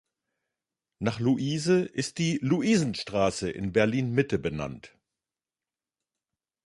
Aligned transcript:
Nach 0.97 1.19
Luise 1.19 1.81
ist 1.83 2.17
die 2.17 2.39
Luisenstraße 2.41 3.51
in 3.51 3.71
Berlin-Mitte 3.71 4.39
benannt. 4.39 4.97